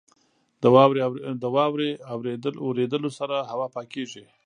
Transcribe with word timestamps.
•د 1.43 1.45
واورې 1.55 1.89
اورېدو 2.63 3.09
سره 3.19 3.35
هوا 3.51 3.67
پاکېږي. 3.75 4.23